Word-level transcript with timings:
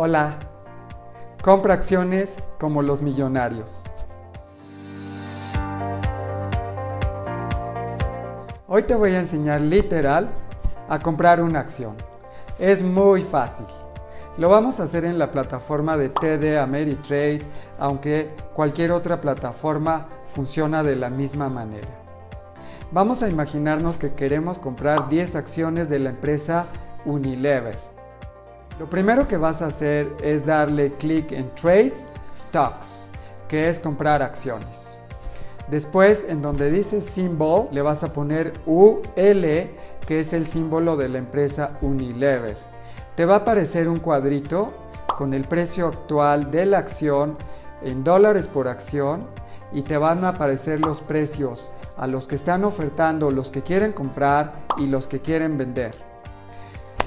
Hola, 0.00 0.38
compra 1.42 1.74
acciones 1.74 2.38
como 2.60 2.82
los 2.82 3.02
millonarios. 3.02 3.82
Hoy 8.68 8.84
te 8.84 8.94
voy 8.94 9.14
a 9.14 9.18
enseñar 9.18 9.60
literal 9.60 10.30
a 10.88 11.00
comprar 11.00 11.42
una 11.42 11.58
acción. 11.58 11.96
Es 12.60 12.84
muy 12.84 13.22
fácil. 13.22 13.66
Lo 14.36 14.48
vamos 14.48 14.78
a 14.78 14.84
hacer 14.84 15.04
en 15.04 15.18
la 15.18 15.32
plataforma 15.32 15.96
de 15.96 16.10
TD 16.10 16.58
Ameritrade, 16.60 17.42
aunque 17.80 18.30
cualquier 18.54 18.92
otra 18.92 19.20
plataforma 19.20 20.06
funciona 20.22 20.84
de 20.84 20.94
la 20.94 21.10
misma 21.10 21.48
manera. 21.48 21.88
Vamos 22.92 23.24
a 23.24 23.28
imaginarnos 23.28 23.96
que 23.96 24.14
queremos 24.14 24.60
comprar 24.60 25.08
10 25.08 25.34
acciones 25.34 25.88
de 25.88 25.98
la 25.98 26.10
empresa 26.10 26.66
Unilever. 27.04 27.97
Lo 28.78 28.88
primero 28.88 29.26
que 29.26 29.36
vas 29.36 29.60
a 29.60 29.66
hacer 29.66 30.16
es 30.22 30.46
darle 30.46 30.92
clic 30.92 31.32
en 31.32 31.52
Trade 31.54 31.94
Stocks, 32.36 33.08
que 33.48 33.68
es 33.68 33.80
comprar 33.80 34.22
acciones. 34.22 35.00
Después, 35.68 36.26
en 36.28 36.40
donde 36.42 36.70
dice 36.70 37.00
Symbol, 37.00 37.68
le 37.72 37.82
vas 37.82 38.04
a 38.04 38.12
poner 38.12 38.52
UL, 38.66 39.02
que 40.06 40.20
es 40.20 40.32
el 40.32 40.46
símbolo 40.46 40.96
de 40.96 41.08
la 41.08 41.18
empresa 41.18 41.76
Unilever. 41.80 42.56
Te 43.16 43.24
va 43.24 43.34
a 43.34 43.38
aparecer 43.38 43.88
un 43.88 43.98
cuadrito 43.98 44.72
con 45.16 45.34
el 45.34 45.44
precio 45.44 45.88
actual 45.88 46.52
de 46.52 46.64
la 46.64 46.78
acción 46.78 47.36
en 47.82 48.04
dólares 48.04 48.46
por 48.46 48.68
acción 48.68 49.26
y 49.72 49.82
te 49.82 49.98
van 49.98 50.24
a 50.24 50.28
aparecer 50.28 50.78
los 50.78 51.02
precios 51.02 51.72
a 51.96 52.06
los 52.06 52.28
que 52.28 52.36
están 52.36 52.62
ofertando, 52.62 53.32
los 53.32 53.50
que 53.50 53.62
quieren 53.62 53.92
comprar 53.92 54.52
y 54.78 54.86
los 54.86 55.08
que 55.08 55.20
quieren 55.20 55.58
vender. 55.58 56.07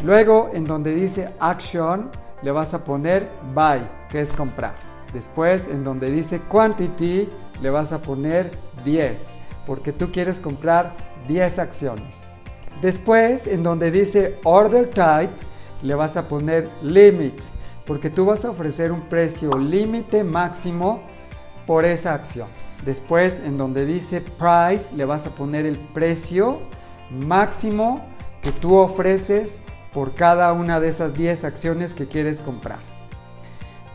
Luego, 0.03 0.49
en 0.53 0.65
donde 0.65 0.95
dice 0.95 1.31
Action, 1.39 2.09
le 2.41 2.51
vas 2.51 2.73
a 2.73 2.83
poner 2.83 3.29
Buy, 3.53 3.87
que 4.09 4.21
es 4.21 4.33
comprar. 4.33 4.73
Después, 5.13 5.67
en 5.67 5.83
donde 5.83 6.09
dice 6.09 6.41
Quantity, 6.49 7.29
le 7.61 7.69
vas 7.69 7.91
a 7.91 8.01
poner 8.01 8.49
10, 8.83 9.37
porque 9.65 9.91
tú 9.91 10.11
quieres 10.11 10.39
comprar 10.39 10.95
10 11.27 11.59
acciones. 11.59 12.39
Después, 12.81 13.45
en 13.45 13.61
donde 13.61 13.91
dice 13.91 14.39
Order 14.43 14.89
Type, 14.89 15.35
le 15.83 15.93
vas 15.93 16.17
a 16.17 16.27
poner 16.27 16.71
Limit, 16.81 17.43
porque 17.85 18.09
tú 18.09 18.25
vas 18.25 18.43
a 18.43 18.49
ofrecer 18.49 18.91
un 18.91 19.01
precio 19.01 19.55
límite 19.55 20.23
máximo 20.23 21.03
por 21.67 21.85
esa 21.85 22.15
acción. 22.15 22.47
Después, 22.83 23.39
en 23.45 23.55
donde 23.55 23.85
dice 23.85 24.21
Price, 24.21 24.95
le 24.95 25.05
vas 25.05 25.27
a 25.27 25.29
poner 25.29 25.67
el 25.67 25.77
precio 25.77 26.61
máximo 27.11 28.03
que 28.41 28.51
tú 28.51 28.75
ofreces 28.75 29.61
por 29.93 30.15
cada 30.15 30.53
una 30.53 30.79
de 30.79 30.89
esas 30.89 31.13
10 31.13 31.43
acciones 31.43 31.93
que 31.93 32.07
quieres 32.07 32.41
comprar. 32.41 32.79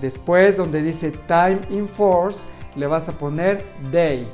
Después 0.01 0.57
donde 0.57 0.83
dice 0.83 1.11
Time 1.11 1.61
in 1.71 1.89
Force 1.89 2.47
le 2.77 2.87
vas 2.87 3.09
a 3.09 3.13
poner 3.13 3.65
Day. 3.91 4.27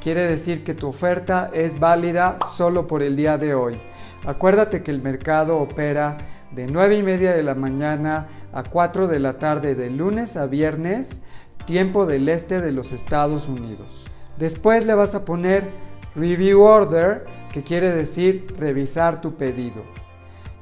Quiere 0.00 0.22
decir 0.26 0.62
que 0.62 0.74
tu 0.74 0.88
oferta 0.88 1.50
es 1.52 1.80
válida 1.80 2.38
solo 2.46 2.86
por 2.86 3.02
el 3.02 3.16
día 3.16 3.36
de 3.36 3.54
hoy. 3.54 3.80
Acuérdate 4.24 4.82
que 4.82 4.92
el 4.92 5.02
mercado 5.02 5.58
opera 5.58 6.16
de 6.52 6.66
9 6.66 6.98
y 6.98 7.02
media 7.02 7.34
de 7.34 7.42
la 7.42 7.54
mañana 7.54 8.28
a 8.52 8.62
4 8.62 9.08
de 9.08 9.18
la 9.18 9.38
tarde 9.38 9.74
de 9.74 9.90
lunes 9.90 10.36
a 10.36 10.46
viernes, 10.46 11.22
tiempo 11.66 12.06
del 12.06 12.28
este 12.28 12.60
de 12.60 12.72
los 12.72 12.92
Estados 12.92 13.48
Unidos. 13.48 14.06
Después 14.38 14.86
le 14.86 14.94
vas 14.94 15.14
a 15.14 15.24
poner 15.24 15.68
Review 16.14 16.62
Order, 16.62 17.26
que 17.52 17.62
quiere 17.62 17.90
decir 17.90 18.54
revisar 18.56 19.20
tu 19.20 19.36
pedido. 19.36 19.82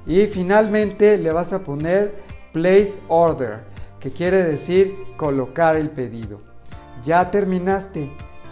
Y 0.06 0.26
finalmente 0.26 1.18
le 1.18 1.32
vas 1.32 1.52
a 1.52 1.64
poner 1.64 2.22
Place 2.52 3.00
Order, 3.08 3.64
que 3.98 4.12
quiere 4.12 4.44
decir 4.44 4.96
colocar 5.16 5.76
el 5.76 5.90
pedido. 5.90 6.40
Ya 7.02 7.30
terminaste. 7.30 8.10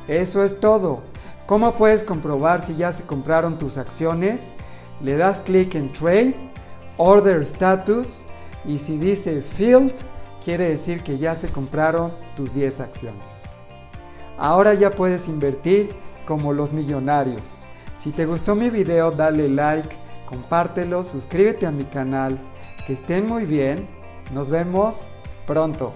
Eso 0.09 0.45
es 0.45 0.59
todo. 0.61 1.03
¿Cómo 1.47 1.73
puedes 1.75 2.05
comprobar 2.05 2.61
si 2.61 2.77
ya 2.77 2.91
se 2.91 3.05
compraron 3.05 3.59
tus 3.59 3.79
acciones? 3.79 4.55
Le 5.01 5.17
das 5.17 5.41
clic 5.43 5.75
en 5.75 5.93
Trade, 5.93 6.35
Order 6.97 7.43
Status 7.43 8.27
y 8.65 8.79
si 8.79 8.97
dice 8.99 9.41
Field, 9.41 9.95
quiere 10.43 10.71
decir 10.71 11.03
que 11.03 11.19
ya 11.19 11.35
se 11.35 11.49
compraron 11.49 12.15
tus 12.37 12.55
10 12.55 12.81
acciones. 12.81 13.57
Ahora 14.39 14.75
ya 14.75 14.91
puedes 14.91 15.29
invertir 15.29 15.95
como 16.27 16.53
los 16.53 16.73
millonarios. 16.73 17.67
Si 17.95 18.11
te 18.11 18.27
gustó 18.27 18.55
mi 18.55 18.71
video, 18.71 19.11
dale 19.11 19.49
like 19.49 19.97
compártelo, 20.35 21.05
suscríbete 21.05 21.65
a 21.65 21.71
mi 21.71 21.85
canal, 21.85 22.39
que 22.87 22.93
estén 22.93 23.29
muy 23.29 23.45
bien, 23.45 23.87
nos 24.33 24.51
vemos 24.51 25.07
pronto. 25.47 25.93